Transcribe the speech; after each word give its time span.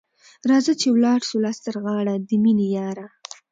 راځه 0.49 0.73
چي 0.81 0.87
ولاړ 0.91 1.19
سو 1.29 1.35
لاس 1.43 1.57
تر 1.65 1.75
غاړه، 1.83 2.13
د 2.27 2.29
میني 2.43 2.67
یاره 2.77 3.07